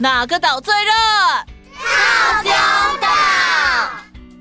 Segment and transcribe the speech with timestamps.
[0.00, 0.92] 哪个岛最热？
[1.74, 2.50] 套丢
[3.02, 3.06] 岛。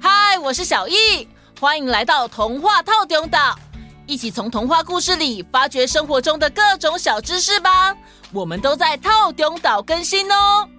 [0.01, 1.28] 嗨，我是小易，
[1.59, 3.59] 欢迎来到童话套丢岛，
[4.07, 7.93] 一起从童话故事里发掘生活中的各种小知识吧。
[8.31, 10.69] 我们都在套丢岛更新哦。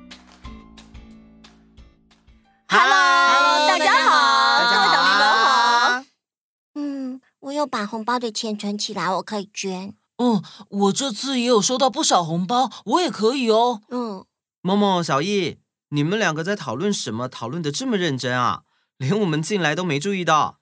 [2.71, 6.05] Hello，大家好，各位岛民们好。
[6.77, 9.93] 嗯，我有把红包的钱存起来，我可以捐。
[10.17, 13.83] 嗯，我这次也有收到不少红包，我也可以哦。
[13.91, 14.25] 嗯。
[14.63, 15.59] 默默、小易，
[15.89, 17.27] 你们两个在讨论什么？
[17.29, 18.65] 讨论的这么认真啊，
[18.99, 20.59] 连我们进来都没注意到。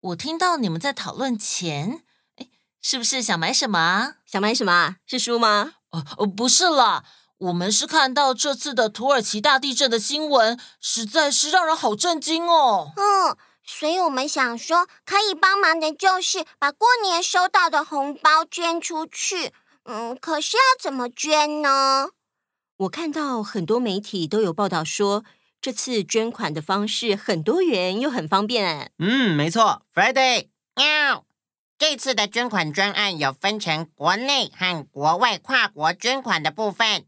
[0.00, 2.04] 我听到你们在讨论钱，
[2.36, 2.48] 哎，
[2.80, 4.14] 是不是想买什么啊？
[4.24, 4.96] 想买什么啊？
[5.06, 5.72] 是书吗？
[5.90, 7.02] 哦哦，不是啦，
[7.38, 12.92] 我们是看到这次的土耳其大地震的新闻，实在是让人好震惊哦。
[12.94, 19.52] 嗯，所以我们想说，可以帮忙的就是把过年收到的红包捐出去。
[19.82, 22.10] 嗯，可是要怎么捐呢？
[22.78, 25.24] 我看到很多媒体都有报道说，
[25.62, 28.92] 这次捐款的方式很多元又很方便。
[28.98, 31.24] 嗯，没错，Friday，喵。
[31.78, 37.06] 这次的捐款专案有分成国内和国外跨国捐款的部分。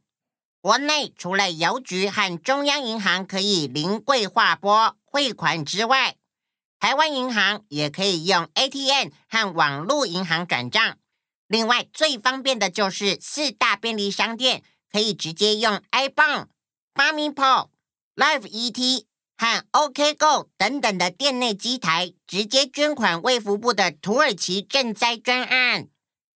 [0.63, 6.17] 国内除了邮局和中央银行可以零柜划拨汇款之外，
[6.81, 10.97] 台湾银行也可以用 ATM 和网络银行转账。
[11.47, 14.63] 另外，最方便的就是四大便利商店。
[14.91, 16.49] 可以直接用 iPhone、
[16.95, 17.69] FamiPort、
[18.17, 19.05] Live ET
[19.37, 25.89] 和 OKGo 等等的店内机台，直接捐款卫福部的土耳其赈灾专案。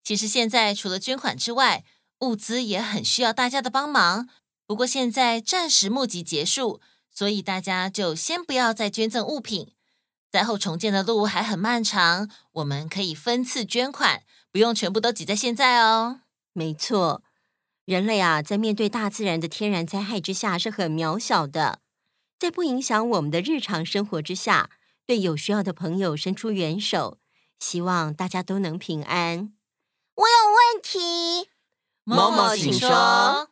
[0.04, 1.84] 其实现在除了捐款之外，
[2.20, 4.28] 物资也很需要大家的帮忙。
[4.66, 9.72] 不过现在暂时募集结束，所以大家就先不要再捐赠物品。
[10.30, 16.20] 灾后重建的路还很漫长，我们可以分次捐款，不用全部都挤在现在哦。
[16.52, 17.22] 没错。
[17.84, 21.80] 人类啊，在面对大自然的天然灾害之下是很渺小的，
[22.38, 24.70] 在不影响我们的日常生活之下，
[25.04, 27.18] 对有需要的朋友伸出援手，
[27.58, 29.52] 希望大家都能平安。
[30.14, 30.34] 我有
[30.74, 31.48] 问题，
[32.04, 33.48] 默默请说。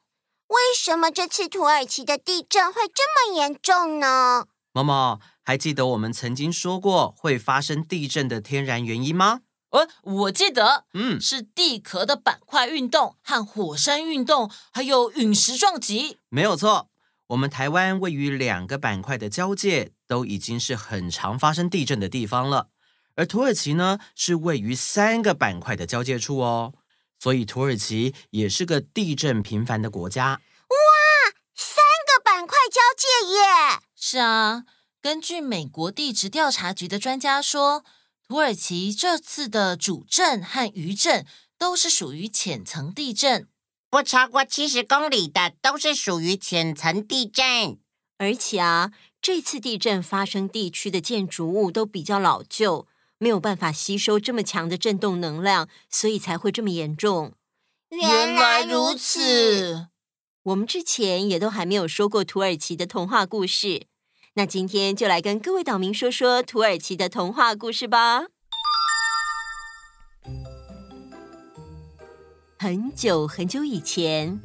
[0.46, 4.46] 为什么这次土耳其的地震会这么严重呢？
[4.72, 9.40] 默默，还记得我们曾经说过会发生地震的天然原因吗？
[9.70, 16.18] 呃，我记得，嗯，是地壳的板块运动和火山运动，还有陨石撞击。
[16.28, 16.88] 没有错，
[17.28, 22.70] 我们台湾位于两个板块的交界，都已经是很常发生地震的地方了。
[23.14, 26.74] 而土耳其呢，是位于三个板块的交界处哦，
[27.20, 30.30] 所以土耳其也是个地震频繁的国家。
[30.30, 30.76] 哇，
[31.54, 31.76] 三
[32.08, 33.82] 个板块交界耶！
[33.94, 34.64] 是啊，
[35.00, 37.84] 根据美国地质调查局的专家说。
[38.30, 41.26] 土耳其这次的主震和余震
[41.58, 43.48] 都是属于浅层地震，
[43.90, 47.80] 不超过七十公里的都是属于浅层地震。
[48.18, 52.86] 而且啊，这次地震发生地区的建筑物都比较老旧，
[53.18, 57.32] 没有办法吸收这么强的震动能量，所以才会这么严重。
[57.88, 59.88] 原来如此，
[60.44, 63.88] 我们之前也都还没有说过土耳其的童话故事。
[64.34, 68.26] 那今天就来跟各位岛民说说土耳其的童话故事吧。
[72.56, 74.40] 很久很久以前，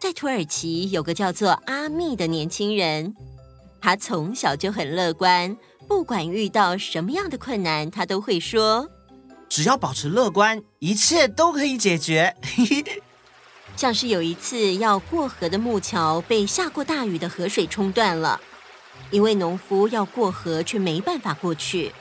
[0.00, 3.16] 在土耳其有个叫做阿密的年轻人，
[3.80, 5.56] 他从小就很乐观，
[5.88, 8.88] 不管遇到什么样的困难，他都会说
[9.50, 12.36] ：“只要保持乐观，一切都可以解决。
[13.74, 18.40] ”像是有一次要过河的木桥被下过大雨的河水冲断了。
[19.14, 21.92] 一位农夫要过河，却没办法过去。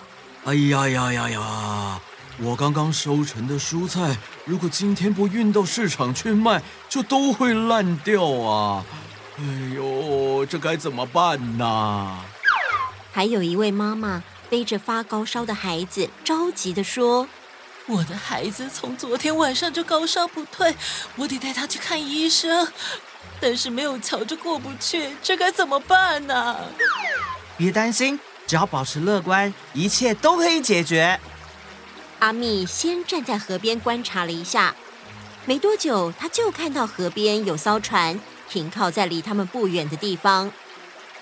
[0.46, 2.01] 哎呀呀呀呀！
[2.40, 8.84] 我刚刚收成的蔬菜，如果今天不运到市场去卖，就都会烂掉啊！
[9.38, 9.44] 哎
[9.75, 12.19] 呦，这该怎么办呢？
[13.12, 17.28] 还有一位妈妈背着发高烧的孩子，着急地说
[17.85, 20.75] ：“我的孩子从昨天晚上就高烧不退，
[21.18, 22.68] 我得带他去看医生。”
[23.45, 26.57] 但是没有桥就过不去，这该怎么办呢？
[27.57, 31.19] 别担心，只要保持乐观，一切都可以解决。
[32.19, 34.73] 阿密先站在河边观察了一下，
[35.45, 40.50] 没多久，他就看到河边有艘船停靠在离他们不远的地方。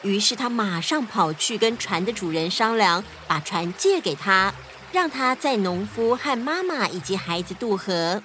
[0.04, 4.54] 于是他马上跑去跟船的主人商量，把船借给他，
[4.92, 8.22] 让他载农夫和妈妈以及孩子渡河。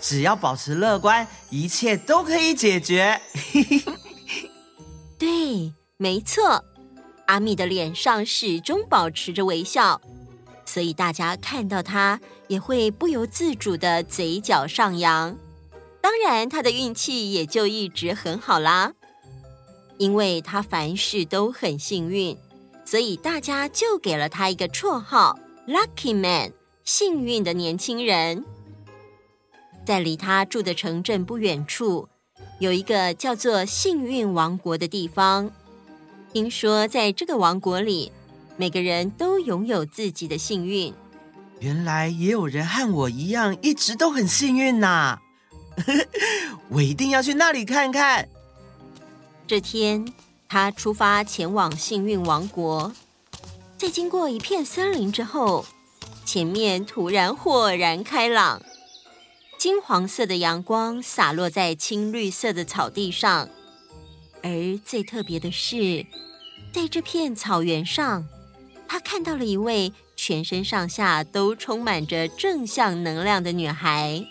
[0.00, 3.20] 只要保持乐观，一切都可以解决。
[5.18, 6.64] 对，没错，
[7.26, 10.00] 阿米的脸上始终保持着微笑，
[10.66, 15.36] 所以大家看到他也会不由自主的嘴角上扬。
[16.00, 18.92] 当然，他的运气也就一直很好啦。
[19.96, 22.36] 因为他凡事都很幸运，
[22.84, 25.38] 所以大家就给了他一个绰号
[25.68, 26.52] “Lucky Man”，
[26.84, 28.44] 幸运的年轻人。
[29.84, 32.08] 在离他住的城镇不远处，
[32.58, 35.50] 有一个叫做“幸运王国”的地方。
[36.32, 38.10] 听说在这个王国里，
[38.56, 40.92] 每个人都拥有自己的幸运。
[41.60, 45.20] 原来也有人和我一样，一直都很幸运呐！
[46.70, 48.28] 我一定要去那里看看。
[49.46, 50.06] 这天，
[50.48, 52.92] 他出发前往幸运王国，
[53.76, 55.66] 在经过一片森林之后，
[56.24, 58.62] 前面突然豁然开朗，
[59.64, 63.48] 金黄色的阳光洒落在青绿色的草地上，
[64.42, 64.50] 而
[64.84, 66.04] 最特别的是，
[66.70, 68.28] 在这片草原上，
[68.86, 74.22] 他看到了一位全身上下都充满着正向能量的女孩。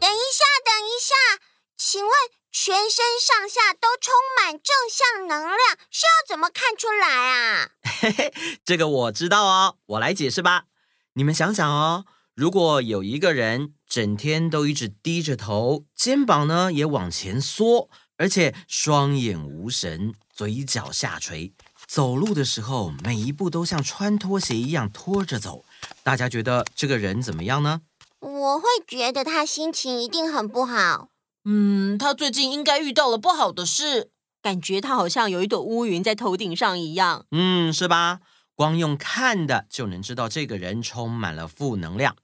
[0.00, 1.44] 等一下，等一下，
[1.76, 2.10] 请问
[2.50, 5.58] 全身上下都充满正向能量
[5.90, 7.72] 是要怎么看出来啊？
[8.00, 8.32] 嘿嘿，
[8.64, 10.64] 这个我知道哦，我来解释吧。
[11.12, 21.52] 你们想想哦，如果有一个人整天都一直低着头，肩膀呢也往前缩，而且双眼无神，嘴角下垂，
[21.86, 25.64] 走路的时候每一步都像穿拖鞋一样拖着走，
[26.02, 27.80] 大家觉得这个人怎么样呢？
[28.20, 31.08] 我会觉得他心情一定很不好。
[31.44, 34.10] 嗯，他最近应该遇到了不好的事，
[34.42, 37.24] 感觉他好像有一朵乌云在头顶上一样。
[37.30, 38.20] 嗯，是吧？
[38.54, 42.16] 光用看的就能知道这个人充满了负能量。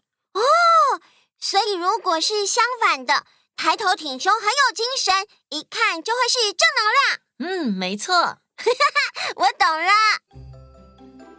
[1.35, 3.25] 哦，所以如果是相反的，
[3.57, 7.69] 抬头挺胸，很有精神，一看就会是正能量。
[7.69, 8.39] 嗯，没错。
[9.37, 9.91] 我懂了。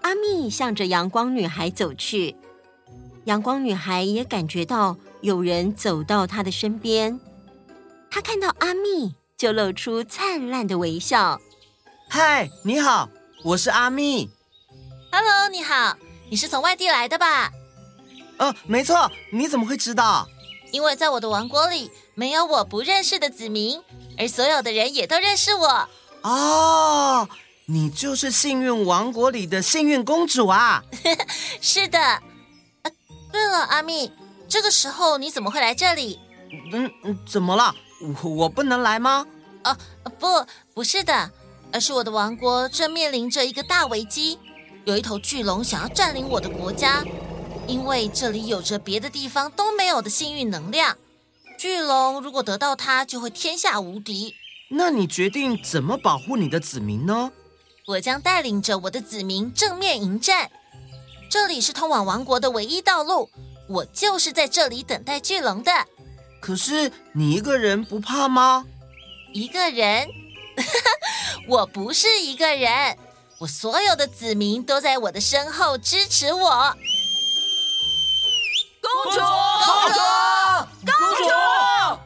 [0.01, 2.35] 阿蜜向着阳光女孩走去。
[3.25, 7.19] 阳光女孩也感觉到有人走到她的身边，
[8.11, 11.41] 她看到阿蜜就露出灿烂的微笑。
[12.07, 13.09] 嗨，你好，
[13.43, 14.29] 我是阿蜜。
[15.11, 15.97] Hello，你好，
[16.29, 17.51] 你是从外地来的吧？
[18.37, 20.27] 呃，没错，你怎么会知道？
[20.71, 23.81] 因为在我的王国里没有我不认识的子民，
[24.17, 25.89] 而所有的人也都认识我。
[26.21, 27.29] 哦，
[27.67, 30.83] 你就是幸运王国里的幸运公主啊！
[31.61, 31.99] 是的。
[33.31, 34.11] 对了，阿密，
[34.47, 36.19] 这个时候你怎么会来这里？
[36.73, 37.73] 嗯嗯，怎么了？
[38.23, 39.25] 我我不能来吗？
[39.63, 39.77] 哦，
[40.19, 40.27] 不，
[40.73, 41.31] 不是的，
[41.71, 44.37] 而是我的王国正面临着一个大危机，
[44.85, 47.03] 有一头巨龙想要占领我的国家，
[47.67, 50.97] 因为这里有着别的地方都没有的幸运能量。
[51.57, 54.35] 巨龙如果得到它，就会天下无敌。
[54.69, 57.31] 那你决定怎么保护你的子民呢？
[57.87, 60.49] 我将带领着我的子民正面迎战。
[61.29, 63.29] 这里是通往王国的唯一道路，
[63.67, 65.71] 我就是在这里等待巨龙的。
[66.39, 68.65] 可是你一个人不怕吗？
[69.33, 70.07] 一个人？
[71.47, 72.97] 我不是一个人，
[73.39, 76.75] 我所有的子民都在我的身后支持我。
[79.05, 79.99] 公主，公主，
[80.83, 80.93] 公
[81.93, 81.99] 主！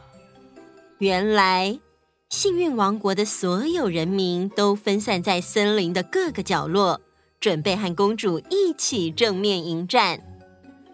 [0.98, 1.80] 原来
[2.28, 7.00] 幸运王国的所有人民都分散在森林的各个角落。
[7.40, 10.20] 准备和公主一起正面迎战，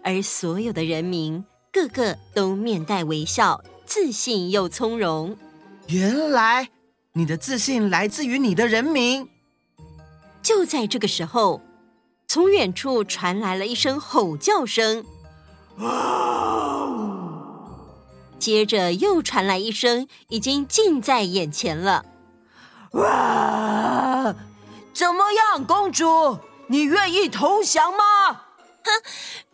[0.01, 1.43] 而所有的人民
[1.73, 5.35] 个个都面带微笑，自信又从容。
[5.87, 6.69] 原来
[7.11, 9.27] 你的自信来自于你的人民。
[10.41, 11.61] 就在这个时候，
[12.29, 15.03] 从远处传来了一声吼叫声，
[18.39, 22.05] 接着又传来一声，已经近在眼前了。
[22.91, 24.33] 哇
[24.93, 26.39] 怎么样，公主？
[26.67, 27.97] 你愿意投降吗？
[28.83, 28.91] 哼，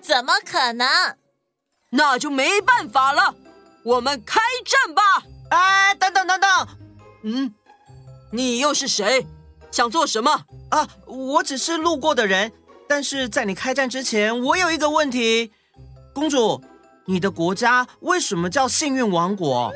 [0.01, 0.87] 怎么可能？
[1.89, 3.35] 那就没办法了，
[3.83, 5.01] 我们开战吧！
[5.49, 6.49] 哎，等等等等，
[7.23, 7.53] 嗯，
[8.31, 9.27] 你又是谁？
[9.71, 10.45] 想做什么？
[10.69, 12.53] 啊，我只是路过的人。
[12.87, 15.51] 但是在你开战之前，我有一个问题，
[16.13, 16.61] 公主，
[17.05, 19.71] 你的国家为什么叫幸运王国？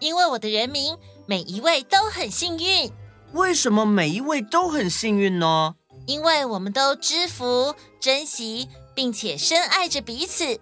[0.00, 2.90] 因为我的人民每一位都很幸运。
[3.32, 5.76] 为什么每一位都很幸运呢？
[6.06, 10.58] 因为我们都知福、珍惜，并且深爱着彼此，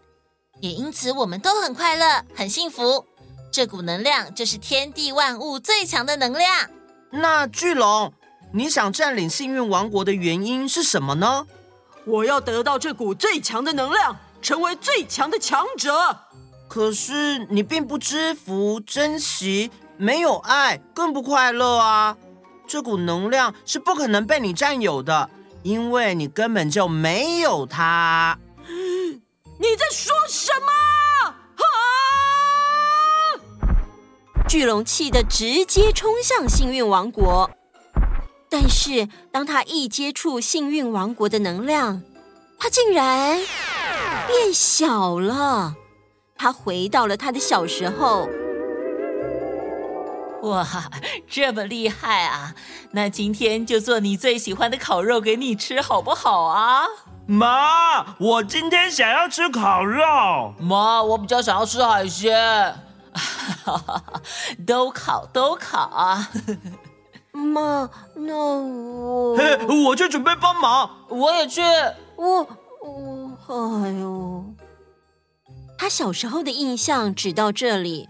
[0.60, 3.06] 也因此我们都很快乐、很幸福。
[3.50, 6.68] 这股能量就是天地万物最强的能量。
[7.10, 8.12] 那巨龙，
[8.52, 11.46] 你想占领幸运王国的原因是什么呢？
[12.06, 16.16] 我要得到这股最强的能量，成为最强的强者。
[16.68, 22.16] 可是你并不知福、珍惜，没有爱，更不快乐啊。
[22.68, 25.28] 这股能量是不可能被你占有的，
[25.64, 28.38] 因为你根本就没有它。
[28.68, 30.72] 你在说什么？
[31.56, 31.66] 啊！
[34.48, 37.50] 巨龙气得直接冲向幸运王国。
[38.48, 42.02] 但是，当他一接触幸运王国的能量，
[42.58, 43.38] 他竟然
[44.26, 45.74] 变小了。
[46.36, 48.28] 他回到了他的小时候。
[50.42, 50.64] 哇，
[51.28, 52.54] 这么厉害啊！
[52.92, 56.84] 那今天就做你最喜欢的烤肉给你吃，好不好啊？
[57.26, 60.54] 妈，我今天想要吃烤肉。
[60.60, 62.76] 妈，我比较想要吃海鲜。
[64.64, 66.30] 都烤，都烤啊！
[67.36, 69.36] 妈，那我……
[69.36, 70.90] 嘿我去准备帮忙。
[71.08, 71.60] 我也去。
[72.16, 72.46] 我
[72.82, 73.84] 我……
[73.84, 74.44] 哎呦！
[75.78, 78.08] 他小时候的印象只到这里，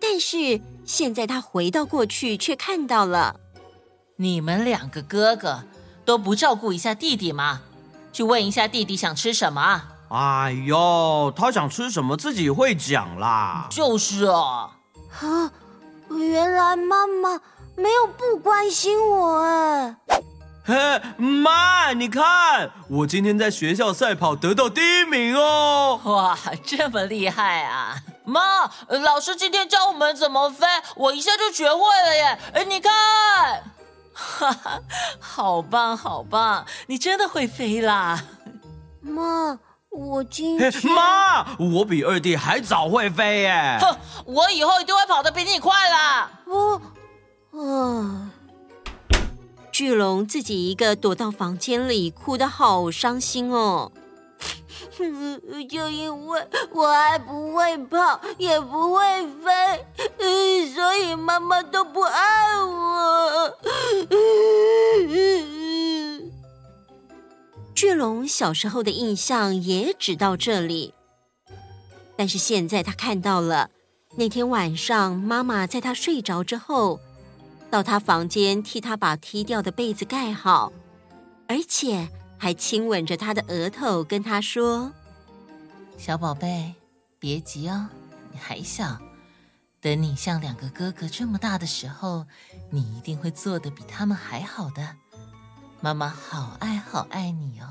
[0.00, 3.36] 但是现在他回到过去，却看到了
[4.16, 5.64] 你们两个哥哥
[6.04, 7.62] 都不照顾一下弟弟吗？
[8.12, 9.82] 去问一下弟弟想吃什么。
[10.10, 13.66] 哎呦，他想吃什么自己会讲啦。
[13.70, 14.76] 就是啊。
[15.20, 15.50] 啊，
[16.10, 17.40] 原来妈妈
[17.76, 19.96] 没有不关心我哎。
[20.66, 20.74] 嘿，
[21.18, 26.00] 妈，你看，我今天在学校赛跑得到第一名哦！
[26.04, 27.96] 哇，这么厉害啊！
[28.24, 30.66] 妈，老师今天教我们怎么飞，
[30.96, 32.38] 我一下就学会了耶！
[32.54, 32.92] 哎，你看，
[34.14, 34.80] 哈哈，
[35.20, 38.24] 好棒，好棒，你真的会飞啦！
[39.02, 39.58] 妈，
[39.90, 40.72] 我今天……
[40.84, 43.78] 妈，我比二弟还早会飞耶！
[43.82, 46.30] 哼，我以后一定会跑得比你快啦！
[46.46, 46.80] 我，
[47.60, 48.30] 啊。
[49.72, 53.90] 巨龙自己一个躲到房间里，哭得好伤心哦。
[55.68, 59.02] 就因为我还不会跑，也不会
[59.42, 59.84] 飞，
[60.72, 63.58] 所以妈妈都不爱我。
[67.74, 70.94] 巨龙小时候的印象也只到这里，
[72.16, 73.70] 但是现在他看到了
[74.16, 77.00] 那天晚上，妈妈在他睡着之后。
[77.74, 80.72] 到他房间替他把踢掉的被子盖好，
[81.48, 84.92] 而且还亲吻着他的额头，跟他说
[85.98, 86.76] ：“小宝贝，
[87.18, 87.88] 别急哦，
[88.30, 89.00] 你还小，
[89.80, 92.26] 等你像两个哥哥这么大的时候，
[92.70, 94.94] 你一定会做的比他们还好的。
[95.80, 97.66] 妈妈好爱好爱你哦。”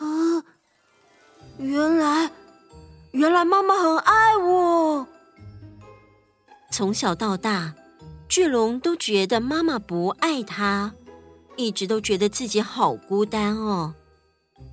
[0.00, 0.42] 啊，
[1.58, 2.30] 原来，
[3.10, 5.06] 原来妈妈很爱我。
[6.74, 7.72] 从小到大，
[8.28, 10.92] 巨龙都觉得妈妈不爱他，
[11.54, 13.94] 一直都觉得自己好孤单哦，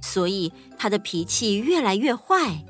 [0.02, 2.66] 所以他的脾气越来越坏。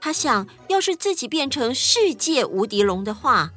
[0.00, 3.50] 他想要是自己变成世界无敌龙的话，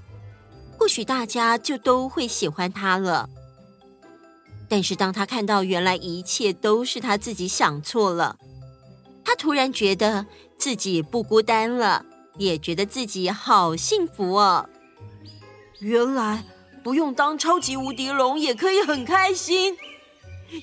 [0.80, 3.30] 或许大家就都会喜欢他了。
[4.68, 8.36] 但是当他看到原来一切都是他自己想错了，
[9.24, 10.26] 他突然觉得
[10.58, 12.08] 自己不孤单了。
[12.38, 14.68] 也觉得自己好幸福哦！
[15.82, 16.44] 原来
[16.84, 19.76] 不用当超级无敌龙也可以很开心。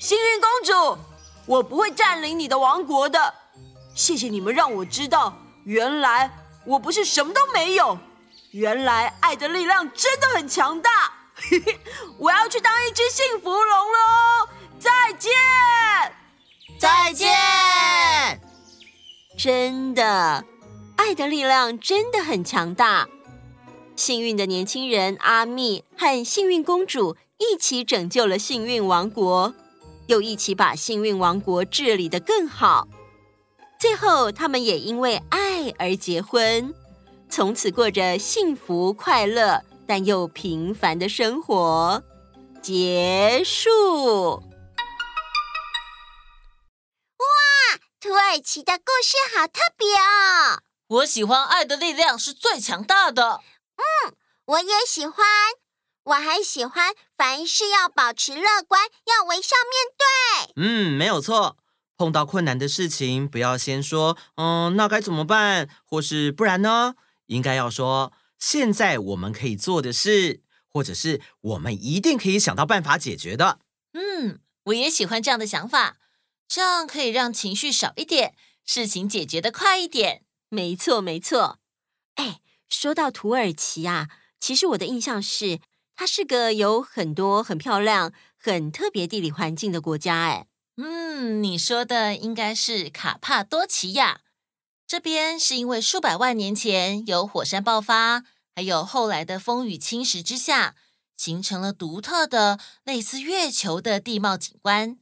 [0.00, 0.98] 幸运公主，
[1.44, 3.34] 我不会占领你的王国的。
[3.96, 6.30] 谢谢你们让我知道，原来
[6.64, 7.98] 我不是什么都没有。
[8.52, 10.90] 原来爱的力量真的很强大。
[12.18, 14.48] 我要去当一只幸福龙喽！
[14.78, 15.32] 再见，
[16.78, 18.40] 再见，
[19.36, 20.44] 真的。
[20.96, 23.08] 爱的力量真的很强大。
[23.98, 29.52] 幸运的年轻人阿密和幸运公主一起拯救了幸运王国，
[30.06, 32.86] 又一起把幸运王国治理的更好。
[33.80, 36.72] 最后，他们也因为爱而结婚，
[37.28, 42.00] 从此过着幸福快乐但又平凡的生活。
[42.62, 44.36] 结束。
[47.18, 47.26] 哇，
[48.00, 50.62] 土耳其的故事好特别哦！
[50.86, 53.40] 我喜欢爱的力量是最强大的。
[53.78, 55.26] 嗯，我也喜欢。
[56.04, 60.54] 我还喜欢凡事要保持乐观，要微笑面对。
[60.56, 61.58] 嗯，没有错。
[61.98, 66.94] 碰到困难的事情，不要先说“嗯，那该怎么办”或是“不然呢”，
[67.26, 73.58] 应该要说“现在我们可以做的事”，或者是“我们一定可以想到办法解决的”。
[73.92, 75.98] 嗯，我也喜欢这样的想法，
[76.46, 80.22] 这样可以让情绪少一点，事情解决的快一点。
[80.48, 81.58] 没错，没错。
[82.14, 84.08] 哎，说到土耳其啊，
[84.38, 85.60] 其实我的印象是，
[85.96, 90.16] 它是个有很多很漂亮、很特别地理环境的国家。
[90.26, 90.46] 哎，
[90.76, 94.20] 嗯，你说的应该是卡帕多奇亚。
[94.86, 100.76] 这边是因为数百万年前有火山爆发，还有后来的风雨侵蚀之下，
[101.16, 104.98] 形成了独特的类似月球的地貌景观。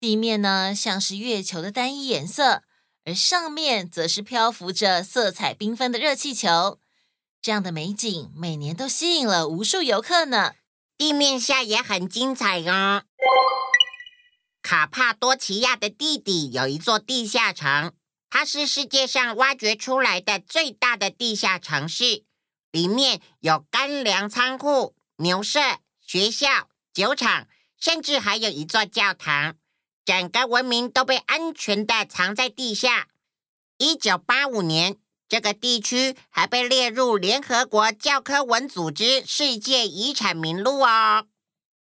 [0.00, 2.62] 地面呢，像是月球的单一颜色。
[3.04, 6.80] 而上面则是漂浮着色彩缤纷的热气球。
[7.42, 10.54] 这样的美景每年都吸引了无数游客呢。
[10.96, 13.02] 地面下也很精彩哦。
[14.62, 17.92] 卡帕多奇亚的地底有一座地下城，
[18.30, 22.24] 它是世界上挖掘出来的最大的地下城市，
[22.70, 25.60] 里面有干粮仓库、牛舍、
[26.00, 29.56] 学校、酒厂，甚至还有一座教堂。
[30.04, 33.08] 整个文明都被安全的藏在地下。
[33.78, 34.96] 一九八五年。
[35.26, 41.24] 这个地区还被列入联合国教科文组织世界遗产名录哦！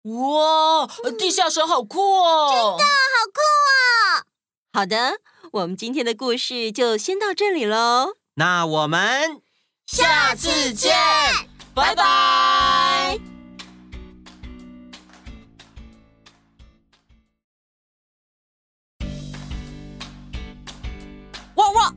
[0.03, 0.87] 哇，
[1.19, 2.77] 地下城好酷哦！
[2.79, 3.41] 真的好酷
[4.21, 4.25] 哦！
[4.75, 5.15] 好的，
[5.53, 8.19] 我们今天的故事就先到这里喽。
[8.35, 9.41] 那我们
[9.87, 10.95] 下次见，
[11.75, 12.40] 拜拜！
[21.73, 21.95] 哇哇！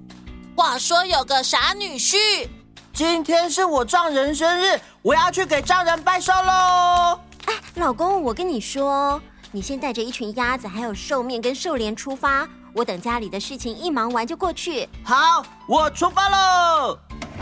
[0.56, 2.48] 话说有个傻女婿，
[2.94, 7.20] 今天是我丈人生日，我要去给丈人拜寿喽。
[7.46, 9.20] 哎，老公，我跟你说，
[9.52, 14.88] 你先带着一群鸭子，还有寿面跟寿莲出发，我等家里的事情一忙完就过去。
[15.04, 17.00] 好，我出发喽。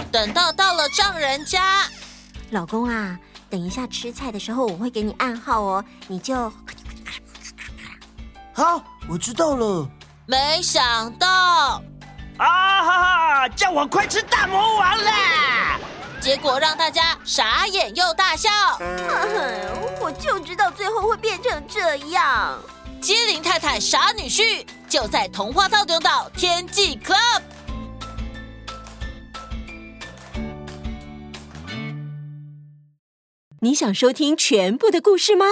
[0.10, 1.62] 等到到了丈人家，
[2.52, 3.20] 老公啊，
[3.50, 6.52] 等一下吃菜的时候我会给你暗号哦，你就
[8.54, 9.86] 好，我知道了。
[10.26, 11.82] 没想到。
[12.42, 13.04] 啊哈
[13.44, 13.50] 哈！
[13.50, 15.80] 叫我快吃大魔王啦！
[16.20, 18.50] 结果让大家傻眼又大笑。
[20.00, 22.58] 我就知道最后会变成这样。
[23.00, 27.42] 机灵太太傻女婿就在童话套顶岛天际 Club。
[33.60, 35.46] 你想收听全部的故事吗？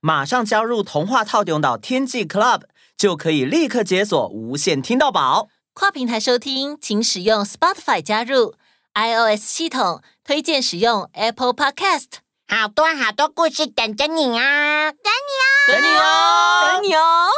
[0.00, 2.64] 马上加入童话套顶岛天际 Club，
[2.98, 5.48] 就可以立刻解锁无限听到宝。
[5.74, 8.54] 跨平台收听请使用 spotify 加入。
[8.94, 12.06] ios 系统推荐使用 apple podcast
[12.46, 14.92] 好多好多故事等着你啊。
[14.92, 16.68] 等你哦等你哦。
[16.70, 17.28] 等你哦。